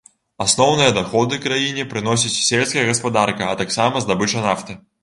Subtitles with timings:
[0.45, 4.83] Асноўныя даходы краіне прыносіць сельская гаспадарка, а таксама здабыча нафты.